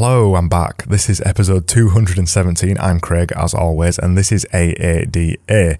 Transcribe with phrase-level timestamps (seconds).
[0.00, 0.84] Hello, I'm back.
[0.84, 2.78] This is episode 217.
[2.78, 5.76] I'm Craig, as always, and this is AADA.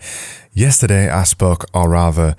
[0.53, 2.35] Yesterday, I spoke, or rather,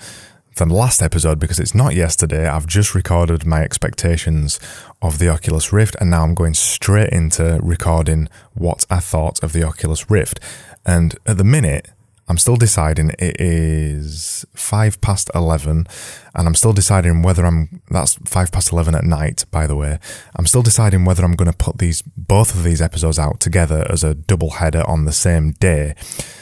[0.57, 4.59] the last episode, because it's not yesterday, I've just recorded my expectations
[5.01, 9.53] of the Oculus Rift, and now I'm going straight into recording what I thought of
[9.53, 10.41] the Oculus Rift.
[10.85, 11.91] And at the minute,
[12.29, 13.09] I'm still deciding.
[13.17, 15.87] It is five past 11
[16.35, 19.99] and I'm still deciding whether I'm, that's five past 11 at night, by the way.
[20.35, 23.85] I'm still deciding whether I'm going to put these, both of these episodes out together
[23.89, 25.95] as a double header on the same day.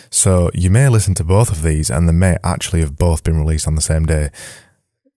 [0.10, 3.40] So you may listen to both of these and they may actually have both been
[3.40, 4.30] released on the same day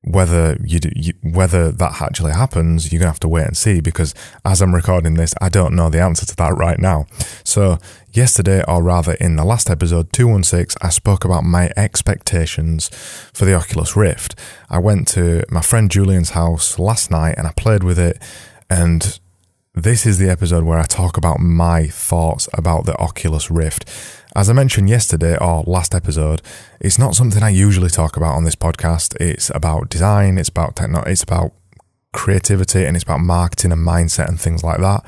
[0.02, 3.80] whether you, do, you, whether that actually happens, you're gonna have to wait and see
[3.80, 4.14] because
[4.44, 7.06] as I'm recording this, I don't know the answer to that right now.
[7.44, 7.78] So
[8.12, 12.88] yesterday, or rather in the last episode 216, I spoke about my expectations
[13.34, 14.34] for the Oculus Rift.
[14.70, 18.22] I went to my friend Julian's house last night and I played with it
[18.70, 19.20] and
[19.74, 23.88] this is the episode where I talk about my thoughts about the Oculus Rift.
[24.36, 26.40] As I mentioned yesterday or last episode,
[26.80, 29.16] it's not something I usually talk about on this podcast.
[29.20, 31.52] It's about design, it's about techno, it's about
[32.12, 35.02] creativity, and it's about marketing and mindset and things like that.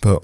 [0.00, 0.22] But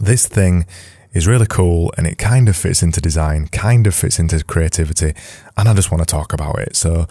[0.00, 0.64] this thing
[1.12, 5.12] is really cool and it kind of fits into design, kind of fits into creativity,
[5.56, 6.74] and I just want to talk about it.
[6.74, 7.06] So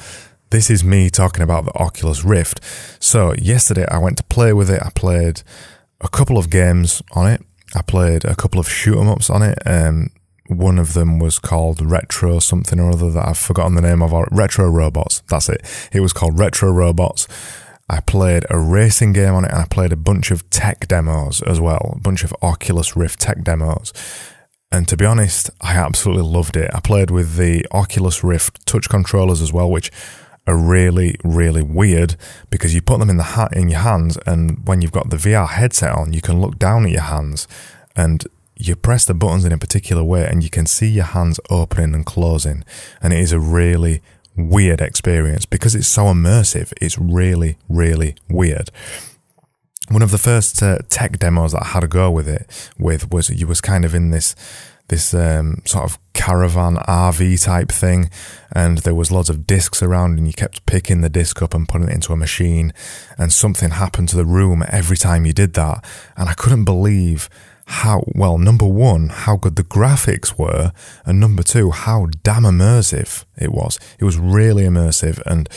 [0.50, 2.62] this is me talking about the Oculus Rift.
[3.00, 4.82] So yesterday I went to play with it.
[4.84, 5.44] I played
[6.02, 7.44] a couple of games on it.
[7.76, 9.60] I played a couple of shoot 'em ups on it.
[9.66, 10.10] Um,
[10.48, 14.14] one of them was called Retro something or other that I've forgotten the name of.
[14.32, 15.22] Retro Robots.
[15.30, 15.62] That's it.
[15.92, 17.28] It was called Retro Robots.
[17.90, 21.42] I played a racing game on it and I played a bunch of tech demos
[21.42, 23.94] as well, a bunch of Oculus Rift tech demos.
[24.72, 26.70] And to be honest, I absolutely loved it.
[26.74, 29.92] I played with the Oculus Rift touch controllers as well, which
[30.46, 32.16] are really, really weird
[32.50, 35.18] because you put them in the hat in your hands, and when you've got the
[35.18, 37.48] VR headset on, you can look down at your hands,
[37.96, 38.26] and
[38.60, 41.94] you press the buttons in a particular way and you can see your hands opening
[41.94, 42.64] and closing.
[43.02, 44.02] And it is a really
[44.36, 46.74] weird experience because it's so immersive.
[46.82, 48.70] It's really, really weird.
[49.90, 53.12] One of the first uh, tech demos that I had a go with it with
[53.12, 54.36] was you was kind of in this
[54.90, 58.10] this um, sort of caravan RV type thing,
[58.54, 61.68] and there was lots of discs around, and you kept picking the disc up and
[61.68, 62.74] putting it into a machine,
[63.18, 65.84] and something happened to the room every time you did that,
[66.16, 67.30] and I couldn't believe
[67.68, 70.72] how, well, number one, how good the graphics were,
[71.06, 73.78] and number two, how damn immersive it was.
[74.00, 75.50] It was really immersive, and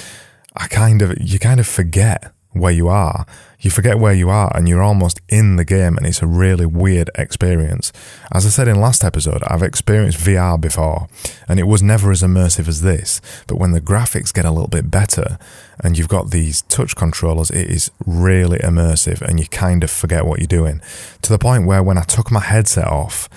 [0.57, 3.27] I kind of, you kind of forget where you are.
[3.61, 6.67] You forget where you are and you're almost in the game and it's a really
[6.67, 7.93] weird experience.
[8.33, 11.09] As I said in last episode, I've experienced VR before
[11.49, 13.21] and it was never as immersive as this.
[13.47, 15.39] But when the graphics get a little bit better
[15.85, 20.27] and you've got these touch controllers, it is really immersive and you kind of forget
[20.27, 20.81] what you're doing.
[21.23, 23.29] To the point where when I took my headset off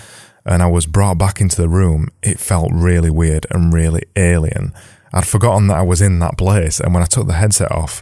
[0.46, 4.73] and I was brought back into the room, it felt really weird and really alien.
[5.12, 8.02] I'd forgotten that I was in that place and when I took the headset off,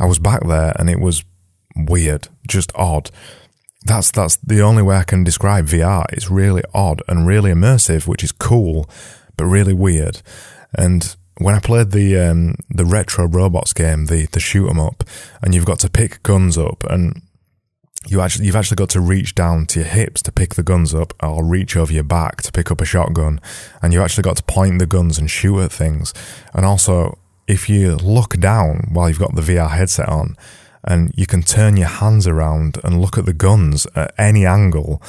[0.00, 1.24] I was back there and it was
[1.76, 3.10] weird, just odd.
[3.84, 6.04] That's that's the only way I can describe VR.
[6.12, 8.88] It's really odd and really immersive, which is cool,
[9.36, 10.22] but really weird.
[10.74, 15.04] And when I played the um, the retro robots game, the the shoot 'em up,
[15.42, 17.22] and you've got to pick guns up, and
[18.06, 20.94] you actually you've actually got to reach down to your hips to pick the guns
[20.94, 23.40] up, or reach over your back to pick up a shotgun,
[23.82, 26.12] and you actually got to point the guns and shoot at things.
[26.52, 27.18] And also,
[27.50, 30.36] if you look down while you've got the VR headset on,
[30.84, 35.02] and you can turn your hands around and look at the guns at any angle.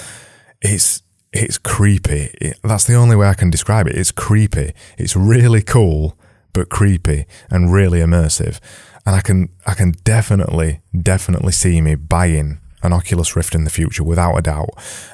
[0.61, 2.31] It's it's creepy.
[2.41, 3.95] It, that's the only way I can describe it.
[3.95, 4.73] It's creepy.
[4.97, 6.17] It's really cool,
[6.51, 8.59] but creepy and really immersive.
[9.05, 13.69] And I can I can definitely definitely see me buying an Oculus Rift in the
[13.69, 14.71] future without a doubt.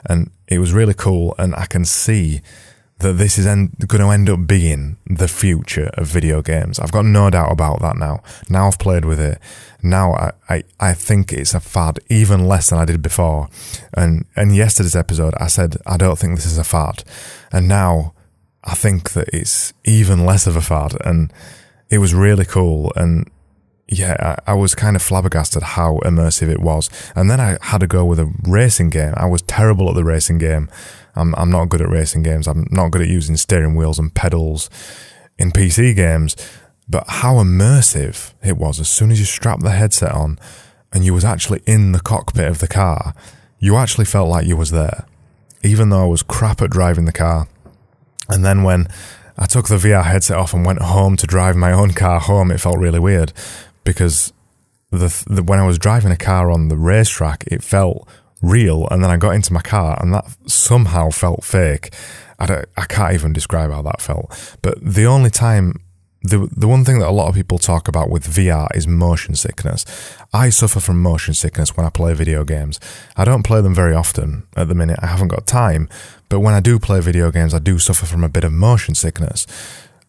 [0.09, 2.41] And it was really cool, and I can see
[2.99, 6.79] that this is en- going to end up being the future of video games.
[6.79, 8.23] I've got no doubt about that now.
[8.49, 9.39] Now I've played with it.
[9.83, 13.49] Now I, I, I think it's a fad even less than I did before.
[13.93, 17.03] And in yesterday's episode, I said, I don't think this is a fad.
[17.51, 18.13] And now
[18.63, 20.97] I think that it's even less of a fad.
[21.05, 21.31] And
[21.89, 22.91] it was really cool.
[22.95, 23.29] And
[23.89, 26.89] yeah, I, I, was kind of flabbergasted how immersive it was.
[27.15, 29.13] And then I had to go with a racing game.
[29.15, 30.69] I was terrible at the racing game.
[31.15, 32.47] I'm, I'm not good at racing games.
[32.47, 34.69] I'm not good at using steering wheels and pedals
[35.37, 36.35] in PC games.
[36.89, 40.37] But how immersive it was as soon as you strapped the headset on
[40.91, 43.13] and you was actually in the cockpit of the car,
[43.59, 45.05] you actually felt like you was there.
[45.63, 47.47] Even though I was crap at driving the car.
[48.29, 48.87] And then when
[49.37, 52.51] I took the VR headset off and went home to drive my own car home,
[52.51, 53.31] it felt really weird
[53.87, 54.33] because
[54.91, 58.07] the, the, when I was driving a car on the racetrack, it felt
[58.41, 58.85] real.
[58.91, 61.93] And then I got into my car and that somehow felt fake.
[62.37, 64.57] I, I can't even describe how that felt.
[64.61, 65.81] But the only time
[66.21, 69.35] the the one thing that a lot of people talk about with VR is motion
[69.35, 69.85] sickness.
[70.33, 72.79] I suffer from motion sickness when I play video games.
[73.15, 74.99] I don't play them very often at the minute.
[75.01, 75.87] I haven't got time,
[76.27, 78.95] but when I do play video games, I do suffer from a bit of motion
[78.95, 79.45] sickness.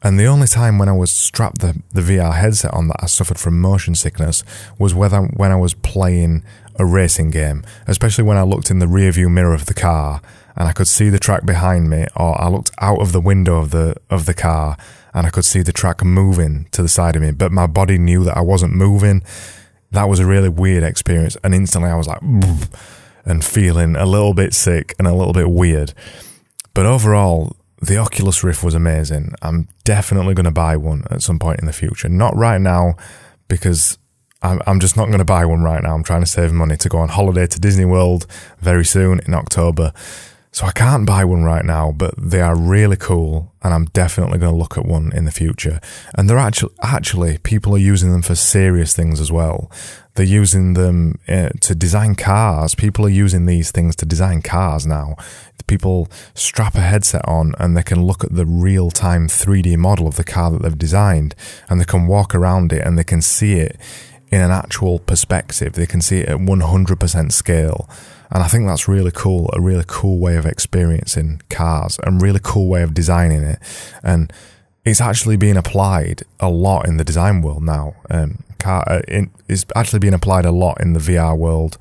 [0.03, 3.07] And the only time when I was strapped the, the VR headset on that I
[3.07, 4.45] suffered from motion sickness
[4.79, 6.45] was whether when I was playing
[6.77, 10.23] a racing game, especially when I looked in the rearview mirror of the car
[10.57, 13.59] and I could see the track behind me, or I looked out of the window
[13.59, 14.77] of the of the car
[15.15, 17.99] and I could see the track moving to the side of me, but my body
[17.99, 19.23] knew that I wasn't moving.
[19.91, 22.21] That was a really weird experience, and instantly I was like,
[23.25, 25.93] and feeling a little bit sick and a little bit weird.
[26.75, 29.35] But overall, the Oculus Rift was amazing.
[29.43, 32.09] I'm definitely going to buy one at some point in the future.
[32.09, 32.97] Not right now,
[33.49, 33.99] because
[34.43, 35.95] I'm, I'm just not going to buy one right now.
[35.95, 38.27] I'm trying to save money to go on holiday to Disney World
[38.61, 39.93] very soon in October.
[40.51, 44.39] So I can't buy one right now, but they are really cool, and I'm definitely
[44.39, 45.79] going to look at one in the future.
[46.17, 49.71] And they're actually actually people are using them for serious things as well.
[50.15, 52.75] They're using them uh, to design cars.
[52.75, 55.17] People are using these things to design cars now.
[55.69, 60.09] People strap a headset on and they can look at the real time 3D model
[60.09, 61.35] of the car that they've designed,
[61.69, 63.79] and they can walk around it and they can see it
[64.31, 65.73] in an actual perspective.
[65.75, 67.89] They can see it at 100% scale.
[68.31, 72.41] And I think that's really cool, a really cool way of experiencing cars and really
[72.43, 73.59] cool way of designing it.
[74.03, 74.33] And
[74.85, 77.95] it's actually being applied a lot in the design world now.
[78.11, 81.79] Um, car, uh, in, it's actually being applied a lot in the VR world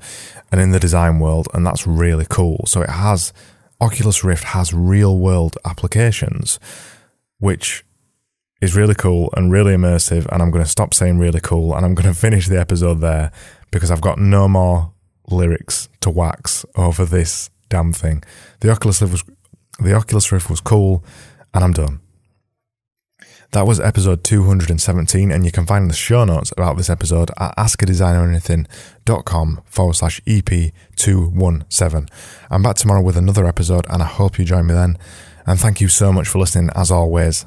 [0.50, 2.64] and in the design world, and that's really cool.
[2.66, 3.32] So it has,
[3.80, 6.58] Oculus Rift has real world applications,
[7.38, 7.84] which
[8.60, 10.26] is really cool and really immersive.
[10.32, 13.00] And I'm going to stop saying really cool and I'm going to finish the episode
[13.00, 13.30] there
[13.70, 14.92] because I've got no more
[15.30, 18.24] lyrics to wax over this damn thing.
[18.60, 19.24] The Oculus Rift was
[19.78, 21.04] the Oculus Rift was cool,
[21.54, 22.00] and I'm done.
[23.52, 27.56] That was episode 217, and you can find the show notes about this episode at
[27.56, 32.08] askadesigneranything.com forward slash EP217.
[32.50, 34.98] I'm back tomorrow with another episode, and I hope you join me then.
[35.46, 37.46] And thank you so much for listening, as always,